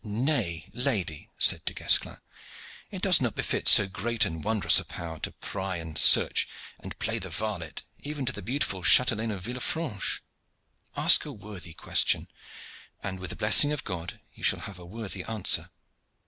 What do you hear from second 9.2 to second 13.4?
of Villefranche. Ask a worthy question, and, with the